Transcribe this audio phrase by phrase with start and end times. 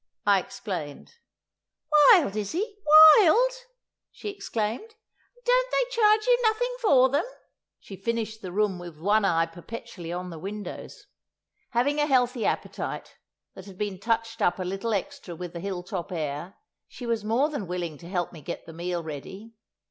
[0.25, 1.13] I explained.
[2.09, 2.75] "Wild, is he?
[3.19, 3.51] Wild?"
[4.11, 4.95] she exclaimed;
[5.35, 7.25] "and don't they charge you nothing for them?"
[7.79, 11.05] She finished the room with one eye perpetually on the windows.
[11.69, 13.17] Having a healthy appetite,
[13.53, 16.55] that had been touched up a little extra with the hill top air,
[16.87, 19.53] she was more than willing to help me get the meal ready.